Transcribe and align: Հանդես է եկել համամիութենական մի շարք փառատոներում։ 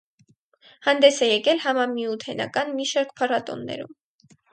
Հանդես 0.85 1.19
է 1.25 1.27
եկել 1.31 1.61
համամիութենական 1.65 2.73
մի 2.79 2.87
շարք 2.93 3.13
փառատոներում։ 3.21 3.93